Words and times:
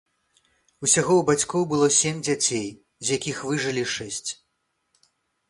Усяго 0.85 1.13
ў 1.17 1.21
бацькоў 1.29 1.67
было 1.73 1.89
сем 1.99 2.15
дзяцей, 2.29 2.65
з 3.07 3.19
якіх 3.19 3.37
выжылі 3.51 3.85
шэсць. 3.99 4.29